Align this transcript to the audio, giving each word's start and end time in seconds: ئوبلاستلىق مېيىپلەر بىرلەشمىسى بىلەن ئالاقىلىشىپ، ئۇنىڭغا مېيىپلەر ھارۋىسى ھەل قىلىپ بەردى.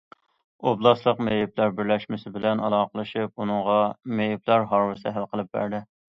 ئوبلاستلىق 0.69 1.19
مېيىپلەر 1.25 1.73
بىرلەشمىسى 1.81 2.31
بىلەن 2.37 2.63
ئالاقىلىشىپ، 2.67 3.43
ئۇنىڭغا 3.43 3.75
مېيىپلەر 4.21 4.65
ھارۋىسى 4.73 5.15
ھەل 5.19 5.29
قىلىپ 5.35 5.53
بەردى. 5.59 5.83